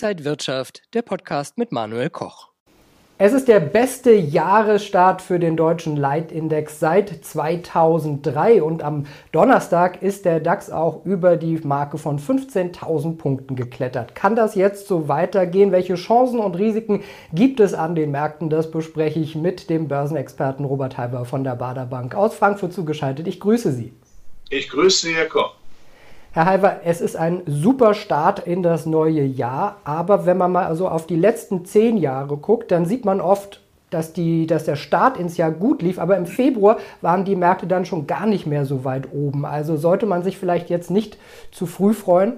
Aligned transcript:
Inside 0.00 0.24
Wirtschaft, 0.24 0.82
der 0.94 1.02
Podcast 1.02 1.58
mit 1.58 1.72
Manuel 1.72 2.08
Koch. 2.08 2.50
Es 3.18 3.32
ist 3.32 3.48
der 3.48 3.58
beste 3.58 4.12
Jahresstart 4.12 5.20
für 5.20 5.40
den 5.40 5.56
deutschen 5.56 5.96
Leitindex 5.96 6.78
seit 6.78 7.24
2003 7.24 8.62
und 8.62 8.84
am 8.84 9.06
Donnerstag 9.32 10.00
ist 10.00 10.24
der 10.24 10.38
DAX 10.38 10.70
auch 10.70 11.04
über 11.04 11.36
die 11.36 11.58
Marke 11.64 11.98
von 11.98 12.20
15.000 12.20 13.16
Punkten 13.16 13.56
geklettert. 13.56 14.14
Kann 14.14 14.36
das 14.36 14.54
jetzt 14.54 14.86
so 14.86 15.08
weitergehen? 15.08 15.72
Welche 15.72 15.96
Chancen 15.96 16.38
und 16.38 16.54
Risiken 16.54 17.02
gibt 17.32 17.58
es 17.58 17.74
an 17.74 17.96
den 17.96 18.12
Märkten? 18.12 18.50
Das 18.50 18.70
bespreche 18.70 19.18
ich 19.18 19.34
mit 19.34 19.68
dem 19.68 19.88
Börsenexperten 19.88 20.64
Robert 20.64 20.96
Halber 20.96 21.24
von 21.24 21.42
der 21.42 21.56
Bader 21.56 21.86
Bank 21.86 22.14
aus 22.14 22.36
Frankfurt 22.36 22.72
zugeschaltet. 22.72 23.26
Ich 23.26 23.40
grüße 23.40 23.72
Sie. 23.72 23.92
Ich 24.48 24.68
grüße 24.68 25.08
Sie, 25.08 25.14
Herr 25.16 25.26
Koch. 25.26 25.57
Herr 26.32 26.44
Halver, 26.44 26.80
es 26.84 27.00
ist 27.00 27.16
ein 27.16 27.42
super 27.46 27.94
Start 27.94 28.40
in 28.40 28.62
das 28.62 28.84
neue 28.84 29.22
Jahr, 29.22 29.80
aber 29.84 30.26
wenn 30.26 30.36
man 30.36 30.52
mal 30.52 30.66
also 30.66 30.88
auf 30.88 31.06
die 31.06 31.16
letzten 31.16 31.64
zehn 31.64 31.96
Jahre 31.96 32.36
guckt, 32.36 32.70
dann 32.70 32.84
sieht 32.84 33.04
man 33.04 33.20
oft, 33.20 33.60
dass, 33.90 34.12
die, 34.12 34.46
dass 34.46 34.64
der 34.64 34.76
Start 34.76 35.16
ins 35.16 35.38
Jahr 35.38 35.50
gut 35.50 35.80
lief, 35.80 35.98
aber 35.98 36.18
im 36.18 36.26
Februar 36.26 36.78
waren 37.00 37.24
die 37.24 37.36
Märkte 37.36 37.66
dann 37.66 37.86
schon 37.86 38.06
gar 38.06 38.26
nicht 38.26 38.46
mehr 38.46 38.66
so 38.66 38.84
weit 38.84 39.12
oben. 39.12 39.46
Also 39.46 39.78
sollte 39.78 40.04
man 40.04 40.22
sich 40.22 40.36
vielleicht 40.36 40.68
jetzt 40.68 40.90
nicht 40.90 41.16
zu 41.50 41.66
früh 41.66 41.94
freuen? 41.94 42.36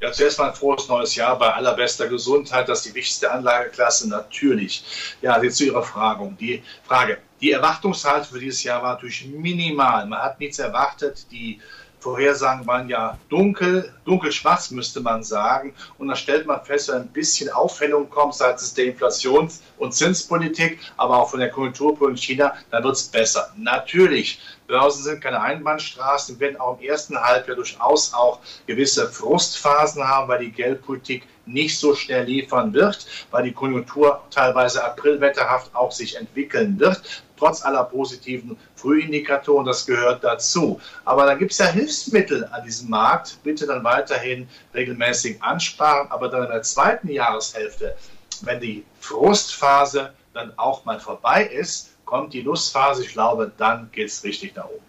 Ja, 0.00 0.12
zuerst 0.12 0.38
mal 0.38 0.50
ein 0.50 0.54
frohes 0.54 0.86
neues 0.88 1.14
Jahr 1.16 1.36
bei 1.38 1.52
allerbester 1.52 2.06
Gesundheit. 2.08 2.68
Das 2.68 2.80
ist 2.80 2.90
die 2.90 2.94
wichtigste 2.94 3.30
Anlageklasse, 3.32 4.08
natürlich. 4.08 5.16
Ja, 5.22 5.42
jetzt 5.42 5.56
zu 5.56 5.64
Ihrer 5.64 5.82
Frage. 5.82 6.30
Die 6.38 6.62
Frage. 6.84 7.18
Die 7.40 7.52
Erwartungshaltung 7.52 8.34
für 8.34 8.38
dieses 8.38 8.62
Jahr 8.62 8.82
war 8.82 8.94
natürlich 8.94 9.26
minimal. 9.26 10.06
Man 10.06 10.20
hat 10.20 10.38
nichts 10.38 10.58
erwartet. 10.58 11.26
Die 11.30 11.58
Vorhersagen 12.04 12.66
waren 12.66 12.90
ja 12.90 13.18
dunkel, 13.30 13.90
dunkelschwarz 14.04 14.70
müsste 14.70 15.00
man 15.00 15.22
sagen. 15.24 15.74
Und 15.96 16.08
da 16.08 16.14
stellt 16.14 16.46
man 16.46 16.62
fest, 16.62 16.88
wenn 16.88 16.96
ein 16.96 17.08
bisschen 17.08 17.48
Aufhellung 17.50 18.10
kommt 18.10 18.34
seitens 18.34 18.74
der 18.74 18.84
Inflations- 18.84 19.62
und 19.78 19.94
Zinspolitik, 19.94 20.78
aber 20.98 21.16
auch 21.18 21.30
von 21.30 21.40
der 21.40 21.48
Konjunkturpolitik 21.48 22.04
in 22.04 22.36
China, 22.36 22.54
dann 22.70 22.84
wird 22.84 22.96
es 22.96 23.04
besser. 23.04 23.50
Natürlich, 23.56 24.38
Börsen 24.66 25.02
sind 25.02 25.20
keine 25.20 25.40
Einbahnstraßen, 25.40 26.40
werden 26.40 26.58
auch 26.58 26.78
im 26.78 26.88
ersten 26.88 27.20
Halbjahr 27.20 27.56
durchaus 27.56 28.14
auch 28.14 28.40
gewisse 28.66 29.08
Frustphasen 29.08 30.02
haben, 30.06 30.28
weil 30.28 30.40
die 30.40 30.52
Geldpolitik 30.52 31.26
nicht 31.46 31.78
so 31.78 31.94
schnell 31.94 32.24
liefern 32.24 32.72
wird, 32.72 33.06
weil 33.30 33.44
die 33.44 33.52
Konjunktur 33.52 34.22
teilweise 34.30 34.82
aprilwetterhaft 34.82 35.74
auch 35.74 35.92
sich 35.92 36.16
entwickeln 36.16 36.78
wird 36.80 37.22
trotz 37.36 37.64
aller 37.64 37.84
positiven 37.84 38.56
Frühindikatoren, 38.76 39.66
das 39.66 39.86
gehört 39.86 40.24
dazu. 40.24 40.80
Aber 41.04 41.26
dann 41.26 41.38
gibt 41.38 41.52
es 41.52 41.58
ja 41.58 41.66
Hilfsmittel 41.66 42.44
an 42.46 42.64
diesem 42.64 42.90
Markt. 42.90 43.38
Bitte 43.42 43.66
dann 43.66 43.84
weiterhin 43.84 44.48
regelmäßig 44.72 45.42
ansparen, 45.42 46.10
aber 46.10 46.28
dann 46.28 46.44
in 46.44 46.50
der 46.50 46.62
zweiten 46.62 47.08
Jahreshälfte, 47.08 47.96
wenn 48.42 48.60
die 48.60 48.84
Frustphase 49.00 50.12
dann 50.32 50.52
auch 50.56 50.84
mal 50.84 51.00
vorbei 51.00 51.44
ist, 51.44 51.90
kommt 52.04 52.32
die 52.32 52.42
Lustphase. 52.42 53.02
Ich 53.04 53.12
glaube, 53.12 53.52
dann 53.56 53.90
geht 53.92 54.08
es 54.08 54.24
richtig 54.24 54.54
nach 54.54 54.66
oben. 54.66 54.84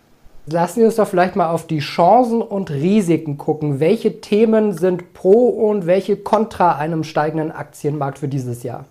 Lassen 0.48 0.82
wir 0.82 0.86
uns 0.86 0.98
doch 0.98 1.08
vielleicht 1.08 1.36
mal 1.36 1.50
auf 1.50 1.66
die 1.66 1.80
Chancen 1.80 2.42
und 2.42 2.70
Risiken 2.70 3.38
gucken. 3.38 3.80
Welche 3.80 4.22
Themen 4.22 4.74
sind 4.74 5.14
pro 5.14 5.50
und 5.50 5.88
welche 5.88 6.18
kontra 6.18 6.78
einem 6.78 7.04
steigenden 7.04 7.52
Aktienmarkt 7.52 8.20
für 8.20 8.28
dieses 8.28 8.62
Jahr? 8.62 8.86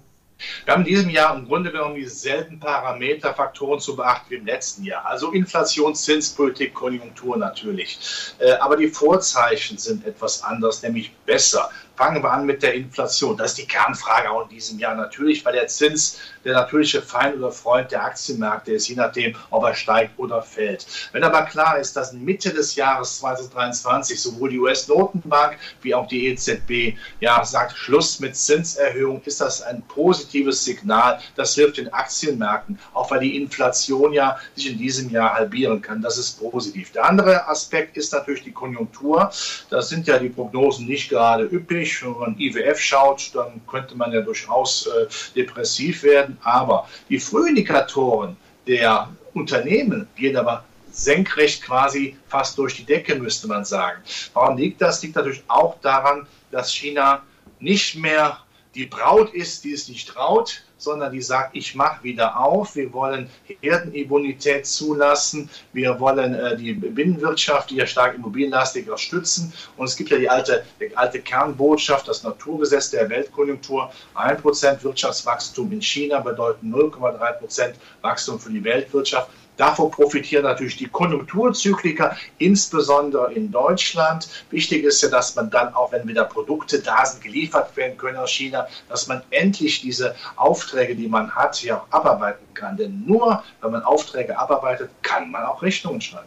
Wir 0.64 0.74
haben 0.74 0.82
in 0.82 0.88
diesem 0.88 1.10
Jahr 1.10 1.36
im 1.36 1.46
Grunde 1.46 1.70
genommen 1.70 1.94
dieselben 1.94 2.58
Parameter, 2.58 3.34
Faktoren 3.34 3.78
zu 3.78 3.94
beachten 3.94 4.30
wie 4.30 4.34
im 4.34 4.46
letzten 4.46 4.84
Jahr. 4.84 5.06
Also 5.06 5.30
Inflation, 5.30 5.94
Zinspolitik, 5.94 6.74
Konjunktur 6.74 7.36
natürlich. 7.36 7.98
Äh, 8.38 8.52
aber 8.54 8.76
die 8.76 8.88
Vorzeichen 8.88 9.78
sind 9.78 10.04
etwas 10.06 10.42
anders, 10.42 10.82
nämlich 10.82 11.14
besser. 11.24 11.70
Fangen 11.96 12.22
wir 12.22 12.32
an 12.32 12.44
mit 12.44 12.62
der 12.62 12.74
Inflation. 12.74 13.36
Das 13.36 13.52
ist 13.52 13.58
die 13.58 13.66
Kernfrage 13.66 14.28
auch 14.30 14.42
in 14.42 14.48
diesem 14.48 14.78
Jahr 14.80 14.96
natürlich, 14.96 15.44
weil 15.44 15.52
der 15.52 15.68
Zins 15.68 16.18
der 16.44 16.54
natürliche 16.54 17.00
Feind 17.00 17.36
oder 17.36 17.52
Freund 17.52 17.92
der 17.92 18.04
Aktienmärkte 18.04 18.72
ist, 18.72 18.88
je 18.88 18.96
nachdem, 18.96 19.36
ob 19.50 19.64
er 19.64 19.74
steigt 19.74 20.18
oder 20.18 20.42
fällt. 20.42 20.86
Wenn 21.12 21.22
aber 21.22 21.42
klar 21.42 21.78
ist, 21.78 21.96
dass 21.96 22.12
Mitte 22.12 22.52
des 22.52 22.74
Jahres 22.74 23.18
2023 23.20 24.20
sowohl 24.20 24.50
die 24.50 24.58
US-Notenbank 24.58 25.56
wie 25.82 25.94
auch 25.94 26.08
die 26.08 26.26
EZB 26.26 26.98
ja 27.20 27.44
sagt, 27.44 27.76
Schluss 27.76 28.18
mit 28.18 28.36
Zinserhöhung, 28.36 29.22
ist 29.24 29.40
das 29.40 29.62
ein 29.62 29.82
positives 29.82 30.64
Signal. 30.64 31.20
Das 31.36 31.54
hilft 31.54 31.76
den 31.76 31.92
Aktienmärkten, 31.92 32.78
auch 32.92 33.10
weil 33.10 33.20
die 33.20 33.36
Inflation 33.36 34.12
ja 34.12 34.36
sich 34.56 34.72
in 34.72 34.78
diesem 34.78 35.10
Jahr 35.10 35.34
halbieren 35.34 35.80
kann. 35.80 36.02
Das 36.02 36.18
ist 36.18 36.40
positiv. 36.40 36.90
Der 36.92 37.04
andere 37.04 37.46
Aspekt 37.48 37.96
ist 37.96 38.12
natürlich 38.12 38.42
die 38.42 38.52
Konjunktur. 38.52 39.30
Da 39.70 39.80
sind 39.80 40.08
ja 40.08 40.18
die 40.18 40.28
Prognosen 40.28 40.86
nicht 40.86 41.08
gerade 41.08 41.44
üppig 41.44 41.83
schwierig. 41.92 42.16
Wenn 42.16 42.32
man 42.32 42.38
IWF 42.38 42.80
schaut, 42.80 43.34
dann 43.34 43.60
könnte 43.66 43.96
man 43.96 44.12
ja 44.12 44.20
durchaus 44.20 44.86
äh, 44.86 45.06
depressiv 45.34 46.02
werden. 46.02 46.38
Aber 46.42 46.88
die 47.08 47.18
Frühindikatoren 47.18 48.36
der 48.66 49.08
Unternehmen 49.34 50.08
gehen 50.16 50.36
aber 50.36 50.64
senkrecht 50.90 51.62
quasi 51.62 52.16
fast 52.28 52.56
durch 52.56 52.76
die 52.76 52.84
Decke, 52.84 53.16
müsste 53.16 53.48
man 53.48 53.64
sagen. 53.64 54.00
Warum 54.32 54.56
liegt 54.56 54.80
das? 54.80 55.02
Liegt 55.02 55.16
natürlich 55.16 55.42
auch 55.48 55.80
daran, 55.80 56.26
dass 56.50 56.72
China 56.72 57.22
nicht 57.58 57.96
mehr 57.96 58.38
die 58.74 58.86
Braut 58.86 59.32
ist, 59.34 59.64
die 59.64 59.72
es 59.72 59.88
nicht 59.88 60.08
traut, 60.08 60.62
sondern 60.76 61.12
die 61.12 61.22
sagt, 61.22 61.56
ich 61.56 61.74
mache 61.74 62.02
wieder 62.02 62.38
auf, 62.38 62.76
wir 62.76 62.92
wollen 62.92 63.30
Herdenimmunität 63.60 64.66
zulassen, 64.66 65.48
wir 65.72 65.98
wollen 65.98 66.34
äh, 66.34 66.56
die 66.56 66.74
Binnenwirtschaft, 66.74 67.70
die 67.70 67.76
ja 67.76 67.86
stark 67.86 68.14
immobilienlastig 68.16 68.86
ist, 68.88 69.00
stützen. 69.00 69.52
Und 69.76 69.86
es 69.86 69.96
gibt 69.96 70.10
ja 70.10 70.18
die 70.18 70.28
alte, 70.28 70.64
die 70.80 70.96
alte 70.96 71.20
Kernbotschaft, 71.20 72.08
das 72.08 72.22
Naturgesetz 72.22 72.90
der 72.90 73.08
Weltkonjunktur, 73.08 73.90
1% 74.14 74.82
Wirtschaftswachstum 74.82 75.72
in 75.72 75.80
China 75.80 76.20
bedeutet 76.20 76.62
0,3% 76.64 77.74
Wachstum 78.02 78.38
für 78.38 78.50
die 78.50 78.62
Weltwirtschaft. 78.62 79.30
Davon 79.56 79.90
profitieren 79.90 80.44
natürlich 80.44 80.76
die 80.76 80.88
Konjunkturzykliker, 80.88 82.16
insbesondere 82.38 83.32
in 83.32 83.52
Deutschland. 83.52 84.28
Wichtig 84.50 84.84
ist 84.84 85.02
ja, 85.02 85.08
dass 85.08 85.36
man 85.36 85.50
dann 85.50 85.72
auch, 85.74 85.92
wenn 85.92 86.06
wieder 86.08 86.24
Produkte 86.24 86.80
da 86.80 87.04
sind, 87.06 87.22
geliefert 87.22 87.76
werden 87.76 87.96
können 87.96 88.16
aus 88.16 88.30
China, 88.30 88.66
dass 88.88 89.06
man 89.06 89.22
endlich 89.30 89.80
diese 89.80 90.14
Aufträge, 90.36 90.96
die 90.96 91.08
man 91.08 91.30
hat, 91.30 91.62
ja 91.62 91.76
auch 91.76 91.86
abarbeiten 91.90 92.44
kann. 92.54 92.76
Denn 92.76 93.04
nur 93.06 93.42
wenn 93.60 93.70
man 93.70 93.82
Aufträge 93.82 94.36
abarbeitet, 94.38 94.90
kann 95.02 95.30
man 95.30 95.44
auch 95.44 95.62
Rechnungen 95.62 96.00
schreiben. 96.00 96.26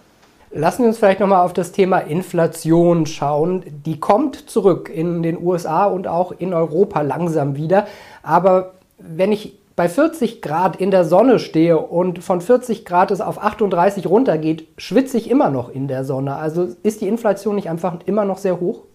Lassen 0.51 0.83
wir 0.83 0.87
uns 0.87 0.97
vielleicht 0.97 1.19
nochmal 1.19 1.43
auf 1.43 1.51
das 1.51 1.73
Thema 1.73 1.99
Inflation 1.99 3.05
schauen. 3.05 3.63
Die 3.85 3.99
kommt 3.99 4.49
zurück 4.49 4.89
in 4.89 5.21
den 5.21 5.37
USA 5.37 5.85
und 5.85 6.07
auch 6.07 6.31
in 6.31 6.53
Europa 6.53 7.01
langsam 7.01 7.57
wieder. 7.57 7.85
Aber 8.23 8.75
wenn 8.97 9.33
ich 9.33 9.57
bei 9.77 9.87
40 9.87 10.41
Grad 10.41 10.77
in 10.77 10.89
der 10.89 11.05
Sonne 11.05 11.37
stehe 11.37 11.77
und 11.77 12.23
von 12.23 12.41
40 12.41 12.83
Grad 12.83 13.11
es 13.11 13.21
auf 13.21 13.41
38 13.41 14.07
runtergeht, 14.07 14.67
schwitze 14.75 15.19
ich 15.19 15.29
immer 15.29 15.51
noch 15.51 15.69
in 15.69 15.87
der 15.87 16.03
Sonne. 16.03 16.35
Also 16.35 16.75
ist 16.81 17.01
die 17.01 17.07
Inflation 17.07 17.55
nicht 17.55 17.69
einfach 17.69 17.99
immer 18.07 18.25
noch 18.25 18.39
sehr 18.39 18.59
hoch? 18.59 18.85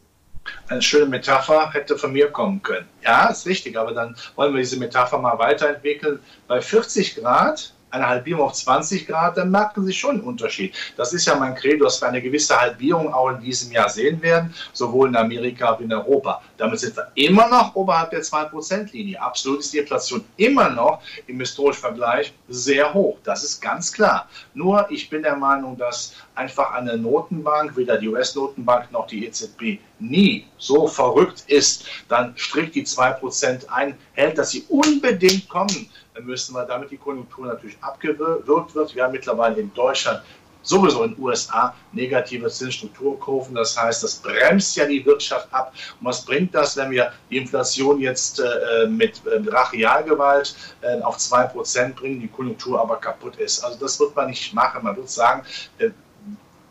Eine 0.67 0.83
schöne 0.83 1.07
Metapher 1.07 1.73
hätte 1.73 1.97
von 1.97 2.13
mir 2.13 2.33
kommen 2.33 2.65
können. 2.65 2.89
Ja, 3.05 3.29
ist 3.29 3.47
richtig, 3.47 3.79
aber 3.79 3.95
dann 3.95 4.17
wollen 4.35 4.55
wir 4.55 4.59
diese 4.59 4.77
Metapher 4.77 5.19
mal 5.19 5.39
weiterentwickeln. 5.39 6.19
Bei 6.49 6.61
40 6.61 7.15
Grad 7.15 7.73
eine 7.93 8.09
Halbierung 8.09 8.47
auf 8.47 8.55
20 8.55 9.07
Grad, 9.07 9.37
dann 9.37 9.51
merken 9.51 9.85
Sie 9.85 9.93
schon 9.93 10.17
einen 10.17 10.25
Unterschied. 10.25 10.75
Das 10.97 11.13
ist 11.13 11.27
ja 11.27 11.37
mein 11.37 11.55
Credo, 11.55 11.85
dass 11.85 12.01
wir 12.01 12.09
eine 12.09 12.23
gewisse 12.23 12.59
Halbierung 12.59 13.13
auch 13.13 13.31
in 13.31 13.41
diesem 13.41 13.71
Jahr 13.71 13.89
sehen 13.89 14.21
werden, 14.23 14.55
sowohl 14.73 15.09
in 15.09 15.17
Amerika 15.17 15.79
wie 15.79 15.85
in 15.85 15.93
Europa. 15.93 16.43
Damit 16.57 16.81
sind 16.81 16.97
wir 16.97 17.11
immer 17.15 17.49
noch 17.49 17.75
oberhalb 17.75 18.11
der 18.11 18.23
2%-Linie. 18.23 19.21
Absolut 19.21 19.61
ist 19.61 19.73
die 19.73 19.79
Inflation 19.79 20.25
immer 20.37 20.71
noch 20.71 21.03
im 21.27 21.39
historischen 21.39 21.81
Vergleich 21.81 22.33
sehr 22.49 22.93
hoch. 22.95 23.19
Das 23.25 23.45
ist 23.45 23.61
ganz 23.61 23.93
klar. 23.93 24.29
Nur 24.55 24.91
ich 24.91 25.11
bin 25.11 25.23
der 25.23 25.37
Meinung, 25.37 25.77
dass 25.77 26.15
einfach 26.35 26.73
eine 26.73 26.97
Notenbank, 26.97 27.77
weder 27.77 27.99
die 27.99 28.09
US-Notenbank 28.09 28.91
noch 28.91 29.07
die 29.07 29.27
EZB, 29.27 29.79
nie 29.99 30.47
so 30.59 30.87
verrückt 30.87 31.45
ist, 31.47 31.85
dann 32.09 32.35
strikt 32.37 32.75
die 32.75 32.85
2% 32.85 33.69
ein, 33.69 33.97
hält, 34.15 34.39
dass 34.39 34.51
sie 34.51 34.65
unbedingt 34.69 35.49
kommen 35.49 35.89
dann 36.15 36.25
müssen 36.25 36.55
wir 36.55 36.65
damit 36.65 36.91
die 36.91 36.97
Konjunktur 36.97 37.47
natürlich 37.47 37.77
abgewirkt 37.81 38.75
wird. 38.75 38.95
Wir 38.95 39.05
haben 39.05 39.13
mittlerweile 39.13 39.61
in 39.61 39.73
Deutschland 39.73 40.23
sowieso 40.63 41.03
in 41.03 41.15
den 41.15 41.23
USA 41.23 41.75
negative 41.93 42.49
Zinsstrukturkurven. 42.49 43.55
Das 43.55 43.77
heißt, 43.77 44.03
das 44.03 44.17
bremst 44.17 44.77
ja 44.77 44.87
die 44.87 45.05
Wirtschaft 45.05 45.53
ab. 45.53 45.73
Und 46.01 46.07
was 46.07 46.25
bringt 46.25 46.55
das, 46.55 46.77
wenn 46.77 46.91
wir 46.91 47.13
die 47.31 47.39
Inflation 47.39 48.01
jetzt 48.01 48.41
äh, 48.41 48.87
mit 48.87 49.21
äh, 49.27 49.41
Brachialgewalt 49.41 50.55
äh, 50.83 51.01
auf 51.01 51.17
2% 51.17 51.95
bringen, 51.95 52.21
die 52.21 52.29
Konjunktur 52.29 52.81
aber 52.81 52.97
kaputt 52.97 53.37
ist? 53.37 53.65
Also 53.65 53.79
das 53.79 53.99
wird 53.99 54.15
man 54.15 54.29
nicht 54.29 54.55
machen. 54.55 54.85
Man 54.85 54.97
wird 54.97 55.11
sagen, 55.11 55.43
äh, 55.79 55.91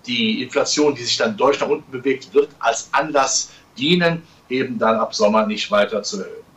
die 0.05 0.41
Inflation, 0.41 0.95
die 0.95 1.03
sich 1.03 1.17
dann 1.17 1.37
deutlich 1.37 1.61
nach 1.61 1.69
unten 1.69 1.91
bewegt, 1.91 2.33
wird 2.33 2.49
als 2.59 2.89
Anlass 2.91 3.51
dienen, 3.77 4.23
eben 4.49 4.79
dann 4.79 4.97
ab 4.97 5.13
Sommer 5.13 5.45
nicht 5.45 5.69
weiter 5.69 6.01
zu 6.01 6.21
erhöhen. 6.21 6.50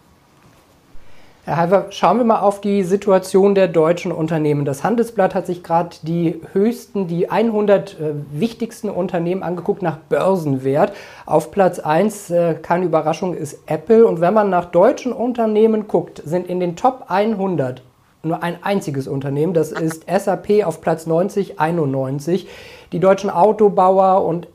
Herr 1.46 1.58
Halver, 1.58 1.86
schauen 1.90 2.16
wir 2.16 2.24
mal 2.24 2.40
auf 2.40 2.62
die 2.62 2.84
Situation 2.84 3.54
der 3.54 3.68
deutschen 3.68 4.12
Unternehmen. 4.12 4.64
Das 4.64 4.82
Handelsblatt 4.82 5.34
hat 5.34 5.44
sich 5.44 5.62
gerade 5.62 5.94
die 6.00 6.40
höchsten, 6.54 7.06
die 7.06 7.30
100 7.30 8.00
äh, 8.00 8.14
wichtigsten 8.32 8.88
Unternehmen 8.88 9.42
angeguckt 9.42 9.82
nach 9.82 9.98
Börsenwert. 9.98 10.94
Auf 11.26 11.50
Platz 11.50 11.80
1, 11.80 12.30
äh, 12.30 12.54
keine 12.54 12.86
Überraschung, 12.86 13.34
ist 13.34 13.58
Apple. 13.66 14.06
Und 14.06 14.22
wenn 14.22 14.32
man 14.32 14.48
nach 14.48 14.64
deutschen 14.64 15.12
Unternehmen 15.12 15.86
guckt, 15.86 16.22
sind 16.24 16.46
in 16.46 16.60
den 16.60 16.76
Top 16.76 17.04
100 17.08 17.82
nur 18.22 18.42
ein 18.42 18.56
einziges 18.62 19.06
Unternehmen. 19.06 19.52
Das 19.52 19.70
ist 19.70 20.06
SAP 20.08 20.64
auf 20.64 20.80
Platz 20.80 21.06
90, 21.06 21.60
91. 21.60 22.48
Die 22.92 23.00
deutschen 23.00 23.28
Autobauer 23.28 24.24
und 24.24 24.48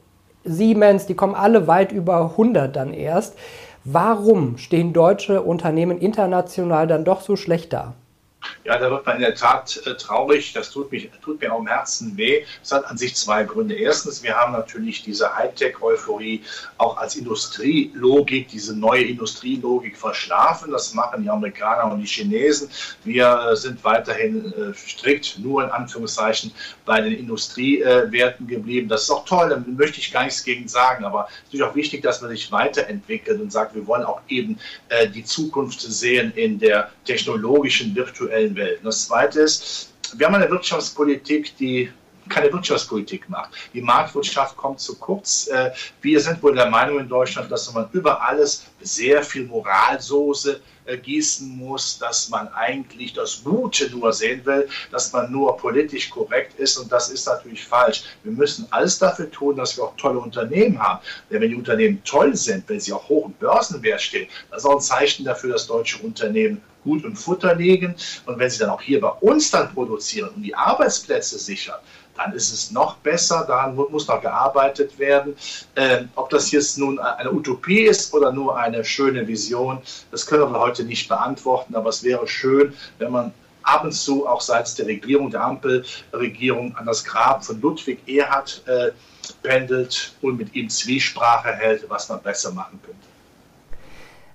Siemens, 0.44 1.06
die 1.06 1.14
kommen 1.14 1.36
alle 1.36 1.68
weit 1.68 1.92
über 1.92 2.32
100 2.32 2.76
dann 2.76 2.94
erst. 2.94 3.36
Warum 3.92 4.60
stehen 4.60 4.94
deutsche 4.94 5.42
Unternehmen 5.42 5.98
international 5.98 6.86
dann 6.86 7.06
doch 7.06 7.22
so 7.22 7.36
schlecht 7.36 7.74
da? 7.74 7.96
Ja, 8.64 8.78
da 8.78 8.92
wird 8.92 9.06
man 9.06 9.16
in 9.16 9.22
der 9.22 9.36
Tat 9.36 9.82
äh, 9.86 9.96
traurig. 9.96 10.54
Das 10.54 10.70
tut, 10.70 10.92
mich, 10.92 11.10
tut 11.22 11.42
mir 11.42 11.54
auch 11.54 11.60
im 11.60 11.68
Herzen 11.68 12.16
weh. 12.18 12.44
Es 12.62 12.72
hat 12.72 12.86
an 12.86 12.98
sich 12.98 13.16
zwei 13.16 13.44
Gründe. 13.44 13.76
Erstens, 13.76 14.22
wir 14.22 14.36
haben 14.36 14.54
natürlich 14.54 15.04
diese 15.04 15.36
Hightech-Euphorie 15.36 16.44
auch 16.78 16.98
als 16.98 17.16
Industrielogik, 17.16 18.50
diese 18.50 18.78
neue 18.78 19.04
Industrielogik 19.04 19.98
verschlafen. 19.98 20.72
Das 20.72 20.94
machen 20.94 21.24
die 21.24 21.30
Amerikaner 21.30 21.92
und 21.92 22.02
die 22.02 22.06
Chinesen. 22.06 22.70
Wir 23.04 23.50
äh, 23.52 23.56
sind 23.56 23.84
weiterhin 23.84 24.54
äh, 24.54 24.74
strikt 24.74 25.40
nur 25.40 25.64
in 25.64 25.70
Anführungszeichen 25.70 26.52
bei 26.86 27.02
den 27.02 27.14
Industriewerten 27.14 28.48
geblieben. 28.48 28.88
Das 28.88 29.04
ist 29.04 29.10
auch 29.10 29.26
toll, 29.26 29.50
da 29.50 29.64
möchte 29.68 30.00
ich 30.00 30.12
gar 30.12 30.24
nichts 30.24 30.44
gegen 30.44 30.68
sagen. 30.68 31.06
Aber 31.06 31.28
es 31.28 31.34
ist 31.34 31.44
natürlich 31.46 31.66
auch 31.66 31.76
wichtig, 31.76 32.04
dass 32.04 32.22
man 32.22 32.30
sich 32.30 32.52
weiterentwickelt 32.52 33.40
und 33.42 33.52
sagt, 33.52 33.74
wir 33.74 33.88
wollen 33.88 34.04
auch 34.04 34.22
eben 34.28 34.60
äh, 34.90 35.08
die 35.08 35.24
Zukunft 35.24 35.82
sehen 35.82 36.32
in 36.36 36.60
der 36.60 36.92
technologischen, 37.06 37.96
virtuellen 37.96 38.29
Welt. 38.30 38.80
Und 38.80 38.86
das 38.86 39.08
Zweite 39.08 39.42
ist, 39.42 39.94
wir 40.16 40.28
haben 40.28 40.36
eine 40.36 40.50
Wirtschaftspolitik, 40.50 41.56
die 41.58 41.92
keine 42.30 42.54
Wirtschaftspolitik 42.54 43.28
macht. 43.28 43.52
Die 43.74 43.82
Marktwirtschaft 43.82 44.56
kommt 44.56 44.80
zu 44.80 44.98
kurz. 44.98 45.48
Äh, 45.48 45.72
wir 46.02 46.20
sind 46.20 46.42
wohl 46.44 46.56
der 46.56 46.70
Meinung 46.70 47.00
in 47.00 47.10
Deutschland, 47.10 47.52
dass 47.52 47.74
man 47.74 47.90
über 47.92 48.22
alles 48.22 48.66
sehr 48.82 49.24
viel 49.24 49.46
Moralsoße 49.46 50.62
gießen 50.98 51.58
muss, 51.58 51.98
dass 51.98 52.30
man 52.30 52.48
eigentlich 52.50 53.14
das 53.14 53.44
Gute 53.44 53.90
nur 53.90 54.14
sehen 54.14 54.46
will, 54.46 54.68
dass 54.92 55.12
man 55.14 55.32
nur 55.32 55.58
politisch 55.58 56.10
korrekt 56.10 56.60
ist 56.60 56.78
und 56.78 56.92
das 56.92 57.10
ist 57.10 57.26
natürlich 57.26 57.64
falsch. 57.66 58.04
Wir 58.24 58.32
müssen 58.32 58.68
alles 58.72 59.00
dafür 59.00 59.30
tun, 59.32 59.56
dass 59.56 59.78
wir 59.78 59.84
auch 59.84 59.96
tolle 59.98 60.20
Unternehmen 60.20 60.80
haben. 60.80 61.00
Denn 61.30 61.42
wenn 61.42 61.50
die 61.50 61.56
Unternehmen 61.56 62.02
toll 62.04 62.36
sind, 62.36 62.68
wenn 62.68 62.80
sie 62.80 62.94
auch 62.94 63.08
hoch 63.10 63.26
im 63.26 63.34
Börsenwert 63.34 64.02
stehen, 64.02 64.28
das 64.50 64.64
ist 64.64 64.66
auch 64.66 64.76
ein 64.76 64.82
Zeichen 64.82 65.26
dafür, 65.26 65.54
dass 65.54 65.68
deutsche 65.68 66.02
Unternehmen 66.04 66.62
gut 66.84 67.04
und 67.04 67.16
Futter 67.16 67.56
legen. 67.56 67.96
Und 68.26 68.40
wenn 68.40 68.50
sie 68.50 68.60
dann 68.60 68.70
auch 68.70 68.82
hier 68.82 69.02
bei 69.02 69.10
uns 69.10 69.52
dann 69.52 69.74
produzieren 69.74 70.30
und 70.36 70.44
die 70.44 70.56
Arbeitsplätze 70.56 71.38
sichern, 71.38 71.80
dann 72.20 72.34
ist 72.34 72.52
es 72.52 72.72
noch 72.72 72.98
besser, 72.98 73.46
daran 73.48 73.76
muss 73.76 74.08
noch 74.08 74.22
gearbeitet 74.22 75.00
werden. 75.00 75.36
Ähm, 75.76 76.10
ob 76.16 76.30
das 76.30 76.52
jetzt 76.52 76.78
nun 76.78 77.00
eine 77.00 77.32
Utopie 77.32 77.84
ist 77.84 78.14
oder 78.14 78.32
nur 78.34 78.58
eine 78.58 78.84
schöne 78.84 79.26
Vision, 79.26 79.82
das 80.12 80.26
können 80.26 80.52
wir 80.52 80.60
heute 80.60 80.79
nicht 80.84 81.08
beantworten, 81.08 81.76
aber 81.76 81.90
es 81.90 82.04
wäre 82.04 82.28
schön, 82.28 82.74
wenn 82.98 83.12
man 83.12 83.34
ab 83.64 83.84
und 83.84 83.92
zu 83.92 84.28
auch 84.28 84.42
seitens 84.42 84.76
der 84.76 84.88
Regierung, 84.88 85.30
der 85.30 85.44
Ampelregierung 85.44 86.76
an 86.76 86.86
das 86.86 87.04
Grab 87.04 87.44
von 87.44 87.60
Ludwig 87.62 88.00
Erhard 88.08 88.64
äh, 88.68 88.92
pendelt 89.44 90.14
und 90.22 90.38
mit 90.38 90.56
ihm 90.56 90.70
Zwiesprache 90.70 91.54
hält, 91.54 91.90
was 91.90 92.10
man 92.10 92.22
besser 92.22 92.52
machen 92.52 92.80
könnte. 92.84 93.00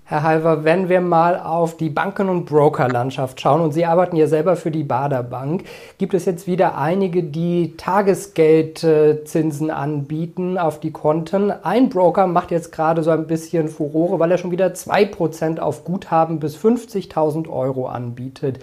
Herr 0.07 0.23
Halver, 0.23 0.65
wenn 0.65 0.91
wir 0.91 1.01
mal 1.01 1.41
auf 1.41 1.79
die 1.79 1.89
Banken- 1.89 2.29
und 2.29 2.45
Brokerlandschaft 2.45 3.41
schauen, 3.41 3.63
und 3.63 3.73
Sie 3.73 3.87
arbeiten 3.87 4.17
ja 4.17 4.27
selber 4.27 4.55
für 4.55 4.71
die 4.71 4.85
Bader 4.85 5.23
Bank, 5.23 5.65
gibt 5.97 6.13
es 6.13 6.27
jetzt 6.27 6.47
wieder 6.47 6.77
einige, 6.77 7.23
die 7.23 7.75
Tagesgeldzinsen 7.79 9.71
anbieten 9.71 10.59
auf 10.59 10.79
die 10.79 10.91
Konten. 10.91 11.51
Ein 11.51 11.89
Broker 11.89 12.27
macht 12.27 12.51
jetzt 12.51 12.71
gerade 12.71 13.03
so 13.03 13.13
ein 13.13 13.27
bisschen 13.27 13.69
Furore, 13.69 14.19
weil 14.19 14.31
er 14.31 14.37
schon 14.37 14.51
wieder 14.51 14.67
2% 14.67 15.59
auf 15.59 15.85
Guthaben 15.85 16.39
bis 16.39 16.55
50.000 16.55 17.49
Euro 17.49 17.87
anbietet. 17.87 18.59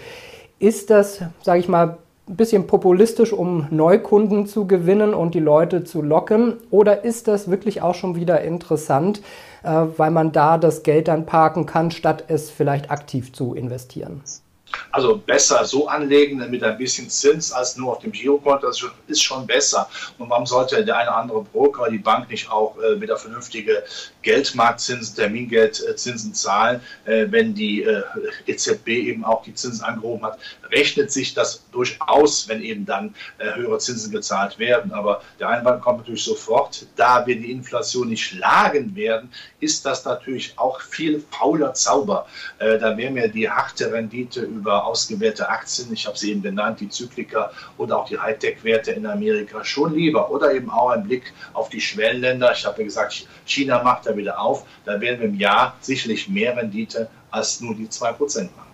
Ist 0.60 0.92
das, 0.92 1.24
sage 1.42 1.60
ich 1.60 1.68
mal, 1.68 1.98
ein 2.30 2.36
bisschen 2.36 2.68
populistisch, 2.68 3.34
um 3.34 3.68
Neukunden 3.72 4.46
zu 4.46 4.68
gewinnen 4.68 5.14
und 5.14 5.34
die 5.34 5.40
Leute 5.40 5.84
zu 5.84 6.02
locken? 6.02 6.58
Oder 6.70 7.04
ist 7.04 7.28
das 7.28 7.50
wirklich 7.50 7.82
auch 7.82 7.96
schon 7.96 8.16
wieder 8.16 8.42
interessant? 8.42 9.22
Äh, 9.64 9.86
weil 9.98 10.12
man 10.12 10.32
da 10.32 10.58
das 10.58 10.84
Geld 10.84 11.08
dann 11.08 11.26
parken 11.26 11.66
kann, 11.66 11.92
statt 11.92 12.26
es 12.28 12.50
vielleicht 12.50 12.90
aktiv 12.90 13.34
zu 13.34 13.54
investieren. 13.54 14.22
Also 14.92 15.18
besser 15.18 15.66
so 15.66 15.88
anlegen 15.88 16.38
mit 16.50 16.64
ein 16.64 16.78
bisschen 16.78 17.10
Zins 17.10 17.52
als 17.52 17.78
nur 17.78 17.94
auf 17.94 18.00
dem 18.00 18.12
Girokonto, 18.12 18.68
das 18.68 18.84
ist 19.08 19.22
schon 19.22 19.48
besser. 19.48 19.90
Und 20.18 20.30
warum 20.30 20.46
sollte 20.46 20.84
der 20.84 20.98
eine 20.98 21.10
oder 21.10 21.18
andere 21.18 21.44
Broker, 21.44 21.90
die 21.90 21.98
Bank 21.98 22.30
nicht 22.30 22.50
auch 22.52 22.78
äh, 22.80 23.00
wieder 23.00 23.18
vernünftige 23.18 23.84
Geldmarktzinsen, 24.22 25.16
Termingeldzinsen 25.16 26.34
zahlen, 26.34 26.82
äh, 27.06 27.26
wenn 27.30 27.54
die 27.54 27.84
äh, 27.84 28.04
EZB 28.48 28.88
eben 28.88 29.26
auch 29.26 29.44
die 29.44 29.54
Zinsen 29.54 29.84
angehoben 29.84 30.26
hat, 30.26 30.40
rechnet 30.72 31.12
sich 31.12 31.34
das 31.34 31.64
durchaus, 31.72 32.48
wenn 32.48 32.62
eben 32.62 32.86
dann 32.86 33.16
äh, 33.38 33.56
höhere 33.56 33.80
Zinsen 33.80 34.12
gezahlt 34.12 34.60
werden. 34.60 34.92
Aber 34.92 35.22
der 35.40 35.50
Einwand 35.50 35.82
kommt 35.82 36.00
natürlich 36.00 36.24
sofort, 36.24 36.86
da 36.96 37.26
wir 37.26 37.36
die 37.36 37.52
Inflation 37.52 38.10
nicht 38.10 38.24
schlagen 38.24 38.96
werden, 38.96 39.32
ist 39.60 39.86
das 39.86 40.06
natürlich 40.06 40.54
auch 40.58 40.82
viel 40.82 41.24
fauler 41.32 41.74
Zauber. 41.74 42.26
Äh, 42.60 42.80
da 42.80 42.98
wäre 42.98 43.12
mir 43.12 43.28
die 43.28 43.50
harte 43.50 43.92
Rendite 43.92 44.42
über 44.42 44.61
ausgewählte 44.70 45.50
Aktien, 45.50 45.92
ich 45.94 46.06
habe 46.08 46.18
sie 46.18 46.32
eben 46.32 46.42
genannt, 46.42 46.80
die 46.80 46.90
Zyklika 46.90 47.52
oder 47.78 48.00
auch 48.00 48.06
die 48.06 48.18
Hightech-Werte 48.18 48.92
in 48.92 49.06
Amerika 49.06 49.64
schon 49.64 49.94
lieber. 49.96 50.32
Oder 50.32 50.54
eben 50.54 50.70
auch 50.70 50.90
ein 50.90 51.04
Blick 51.04 51.34
auf 51.54 51.70
die 51.70 51.82
Schwellenländer. 51.82 52.52
Ich 52.54 52.66
habe 52.66 52.80
ja 52.80 52.86
gesagt, 52.86 53.28
China 53.46 53.84
macht 53.84 54.06
da 54.06 54.16
wieder 54.16 54.40
auf. 54.40 54.66
Da 54.86 55.00
werden 55.00 55.20
wir 55.20 55.28
im 55.28 55.36
Jahr 55.36 55.76
sicherlich 55.82 56.30
mehr 56.30 56.56
Rendite 56.56 57.10
als 57.32 57.62
nur 57.62 57.76
die 57.76 57.88
2% 57.88 58.44
machen. 58.44 58.72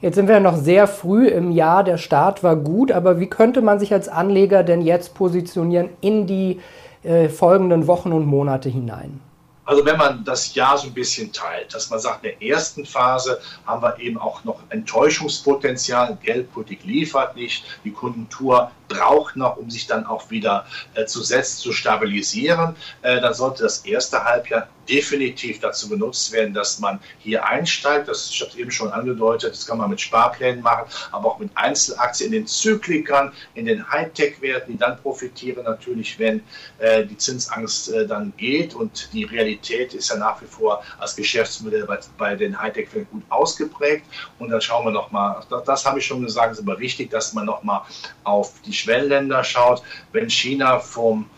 Jetzt 0.00 0.14
sind 0.14 0.28
wir 0.28 0.38
noch 0.38 0.56
sehr 0.56 0.86
früh 0.86 1.26
im 1.26 1.50
Jahr, 1.50 1.82
der 1.82 1.98
Start 1.98 2.44
war 2.44 2.54
gut, 2.54 2.92
aber 2.92 3.18
wie 3.18 3.26
könnte 3.26 3.62
man 3.62 3.80
sich 3.80 3.92
als 3.92 4.08
Anleger 4.08 4.62
denn 4.62 4.80
jetzt 4.80 5.14
positionieren 5.14 5.88
in 6.00 6.28
die 6.28 6.60
äh, 7.02 7.28
folgenden 7.28 7.88
Wochen 7.88 8.12
und 8.12 8.24
Monate 8.24 8.68
hinein? 8.68 9.20
Also 9.68 9.84
wenn 9.84 9.98
man 9.98 10.24
das 10.24 10.54
Jahr 10.54 10.78
so 10.78 10.86
ein 10.86 10.94
bisschen 10.94 11.30
teilt, 11.30 11.74
dass 11.74 11.90
man 11.90 11.98
sagt, 11.98 12.24
in 12.24 12.30
der 12.30 12.42
ersten 12.42 12.86
Phase 12.86 13.38
haben 13.66 13.82
wir 13.82 13.98
eben 13.98 14.16
auch 14.16 14.42
noch 14.42 14.60
Enttäuschungspotenzial, 14.70 16.16
Geldpolitik 16.22 16.84
liefert 16.84 17.36
nicht, 17.36 17.66
die 17.84 17.92
Konjunktur 17.92 18.70
braucht 18.88 19.36
noch, 19.36 19.58
um 19.58 19.68
sich 19.68 19.86
dann 19.86 20.06
auch 20.06 20.30
wieder 20.30 20.64
äh, 20.94 21.04
zu 21.04 21.22
setzen, 21.22 21.58
zu 21.58 21.72
stabilisieren, 21.72 22.76
äh, 23.02 23.20
dann 23.20 23.34
sollte 23.34 23.64
das 23.64 23.84
erste 23.84 24.24
Halbjahr 24.24 24.68
definitiv 24.88 25.60
dazu 25.60 25.88
genutzt 25.88 26.32
werden, 26.32 26.54
dass 26.54 26.78
man 26.78 27.00
hier 27.18 27.46
einsteigt. 27.46 28.08
Das, 28.08 28.30
ich 28.30 28.40
habe 28.40 28.50
es 28.50 28.56
eben 28.56 28.70
schon 28.70 28.90
angedeutet, 28.90 29.52
das 29.52 29.66
kann 29.66 29.78
man 29.78 29.90
mit 29.90 30.00
Sparplänen 30.00 30.62
machen, 30.62 30.90
aber 31.12 31.28
auch 31.28 31.38
mit 31.38 31.50
Einzelaktien 31.54 32.32
in 32.32 32.40
den 32.40 32.46
Zyklikern, 32.46 33.32
in 33.54 33.66
den 33.66 33.90
Hightech-Werten, 33.90 34.72
die 34.72 34.78
dann 34.78 35.00
profitieren 35.00 35.64
natürlich, 35.64 36.18
wenn 36.18 36.42
äh, 36.78 37.04
die 37.04 37.16
Zinsangst 37.16 37.90
äh, 37.90 38.06
dann 38.06 38.32
geht. 38.36 38.74
Und 38.74 39.12
die 39.12 39.24
Realität 39.24 39.94
ist 39.94 40.10
ja 40.10 40.16
nach 40.16 40.40
wie 40.42 40.46
vor 40.46 40.82
als 40.98 41.16
Geschäftsmodell 41.16 41.84
bei, 41.84 41.98
bei 42.16 42.34
den 42.34 42.60
Hightech-Werten 42.60 43.08
gut 43.10 43.24
ausgeprägt. 43.28 44.04
Und 44.38 44.50
dann 44.50 44.60
schauen 44.60 44.86
wir 44.86 44.92
nochmal, 44.92 45.42
das, 45.50 45.64
das 45.64 45.84
habe 45.84 45.98
ich 45.98 46.06
schon 46.06 46.22
gesagt, 46.22 46.52
es 46.52 46.58
ist 46.58 46.64
aber 46.64 46.78
wichtig, 46.78 47.10
dass 47.10 47.32
man 47.34 47.46
nochmal 47.46 47.82
auf 48.24 48.54
die 48.64 48.72
Schwellenländer 48.72 49.44
schaut. 49.44 49.82
Wenn 50.12 50.30
China 50.30 50.78
vom 50.78 51.28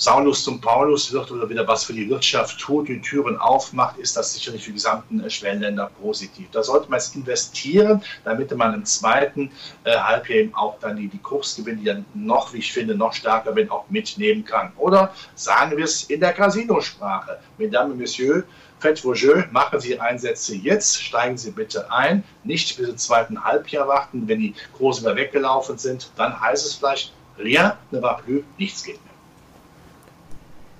Saulus 0.00 0.44
zum 0.44 0.60
Paulus 0.60 1.12
wird 1.12 1.32
oder 1.32 1.50
wieder 1.50 1.66
was 1.66 1.82
für 1.82 1.92
die 1.92 2.08
Wirtschaft 2.08 2.60
tut, 2.60 2.86
die 2.86 3.00
Türen 3.00 3.36
aufmacht, 3.36 3.98
ist 3.98 4.16
das 4.16 4.32
sicherlich 4.32 4.62
für 4.62 4.70
die 4.70 4.74
gesamten 4.74 5.18
äh, 5.18 5.28
Schwellenländer 5.28 5.90
positiv. 6.00 6.46
Da 6.52 6.62
sollte 6.62 6.88
man 6.88 7.00
jetzt 7.00 7.16
investieren, 7.16 8.00
damit 8.22 8.56
man 8.56 8.74
im 8.74 8.84
zweiten 8.84 9.50
äh, 9.82 9.96
Halbjahr 9.96 10.38
eben 10.38 10.54
auch 10.54 10.78
dann 10.78 10.96
die, 10.96 11.08
die 11.08 11.18
Kursgewinne, 11.18 11.78
die 11.78 11.84
dann 11.84 12.04
noch, 12.14 12.52
wie 12.52 12.58
ich 12.58 12.72
finde, 12.72 12.94
noch 12.94 13.12
stärker 13.12 13.56
werden, 13.56 13.70
auch 13.70 13.90
mitnehmen 13.90 14.44
kann. 14.44 14.70
Oder 14.76 15.12
sagen 15.34 15.76
wir 15.76 15.84
es 15.84 16.04
in 16.04 16.20
der 16.20 16.32
Casinosprache, 16.32 17.40
Mesdames 17.58 17.94
et 17.94 17.98
Messieurs, 17.98 18.44
Faites 18.78 19.00
vos 19.00 19.20
jeux, 19.20 19.44
machen 19.50 19.80
Sie 19.80 19.98
Einsätze 19.98 20.54
jetzt, 20.54 21.02
steigen 21.02 21.36
Sie 21.36 21.50
bitte 21.50 21.90
ein, 21.90 22.22
nicht 22.44 22.76
bis 22.76 22.86
zum 22.86 22.96
zweiten 22.96 23.44
Halbjahr 23.44 23.88
warten, 23.88 24.28
wenn 24.28 24.38
die 24.38 24.54
Kurse 24.74 25.00
wieder 25.00 25.16
weggelaufen 25.16 25.76
sind, 25.76 26.12
dann 26.16 26.40
heißt 26.40 26.64
es 26.64 26.74
vielleicht, 26.74 27.12
rien 27.36 27.72
ne 27.90 28.00
va 28.00 28.14
plus, 28.14 28.44
nichts 28.56 28.84
geht 28.84 29.04
mehr. 29.04 29.07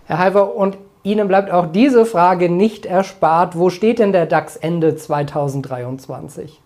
Herr 0.09 0.19
Halver, 0.19 0.55
und 0.55 0.79
Ihnen 1.03 1.29
bleibt 1.29 1.51
auch 1.51 1.71
diese 1.71 2.07
Frage 2.07 2.49
nicht 2.49 2.87
erspart. 2.87 3.57
Wo 3.59 3.69
steht 3.69 3.99
denn 3.99 4.13
der 4.13 4.25
DAX 4.25 4.57
Ende 4.57 4.97
2023? 4.97 6.61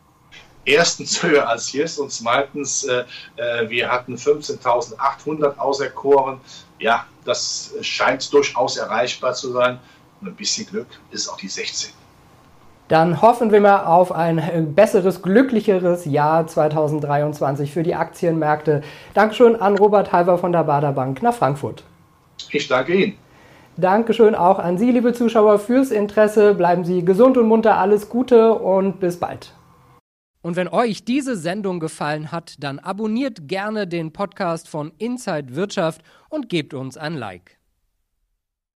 Erstens 0.65 1.21
höher 1.25 1.49
als 1.49 1.73
jetzt 1.73 1.99
und 1.99 2.13
zweitens, 2.13 2.85
äh, 2.85 3.03
äh 3.37 3.69
wir 3.69 3.91
hatten 3.91 4.15
15.800 4.15 5.59
auserkoren. 5.59 6.41
Ja, 6.79 7.05
das 7.25 7.75
scheint 7.81 8.33
durchaus 8.33 8.77
erreichbar 8.77 9.35
zu 9.35 9.51
sein. 9.51 9.81
Und 10.21 10.29
ein 10.29 10.37
bisschen 10.37 10.65
Glück 10.69 10.87
ist 11.11 11.29
auch 11.29 11.37
die 11.37 11.49
16. 11.49 11.91
dann 12.87 13.23
hoffen 13.23 13.51
wir 13.51 13.61
mal 13.61 13.87
auf 13.87 14.13
ein 14.13 14.73
besseres, 14.73 15.21
glücklicheres 15.21 16.05
Jahr 16.05 16.47
2023 16.47 17.73
für 17.73 17.83
die 17.83 17.97
Aktienmärkte. 17.97 18.83
Dankeschön 19.15 19.61
an 19.61 19.77
Robert 19.77 20.13
Halver 20.13 20.39
von 20.39 20.53
der 20.53 20.63
Baderbank 20.63 21.23
nach 21.23 21.35
Frankfurt. 21.35 21.83
Ich 22.51 22.69
danke 22.69 22.95
Ihnen. 22.95 23.22
Dankeschön 23.77 24.35
auch 24.35 24.59
an 24.59 24.77
Sie, 24.77 24.91
liebe 24.91 25.15
Zuschauer, 25.15 25.59
fürs 25.59 25.91
Interesse. 25.91 26.55
Bleiben 26.55 26.85
Sie 26.85 27.05
gesund 27.05 27.39
und 27.39 27.49
munter, 27.49 27.79
alles 27.79 28.11
Gute 28.11 28.55
und 28.55 29.01
bis 29.01 29.19
bald. 29.19 29.55
Und 30.43 30.57
wenn 30.57 30.69
euch 30.69 31.05
diese 31.05 31.37
Sendung 31.37 31.81
gefallen 31.81 32.33
hat, 32.33 32.57
dann 32.59 32.79
abonniert 32.79 33.49
gerne 33.49 33.87
den 33.87 34.13
Podcast 34.13 34.69
von 34.69 34.93
Inside 34.99 35.55
Wirtschaft 35.55 36.03
und 36.29 36.49
gebt 36.49 36.75
uns 36.75 36.99
ein 36.99 37.15
Like. 37.15 37.62